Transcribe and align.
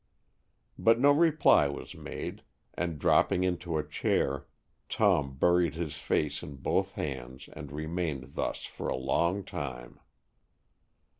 But 0.79 0.99
no 0.99 1.11
reply 1.11 1.67
was 1.67 1.93
made, 1.93 2.41
and, 2.73 2.97
dropping 2.97 3.43
into 3.43 3.77
a 3.77 3.87
chair, 3.87 4.47
Tom 4.89 5.35
buried 5.35 5.75
his 5.75 5.95
face 5.95 6.41
in 6.41 6.55
both 6.55 6.93
hands 6.93 7.47
and 7.53 7.71
remained 7.71 8.33
thus 8.33 8.65
for 8.65 8.87
a 8.87 8.95
long 8.95 9.43
time. 9.43 9.99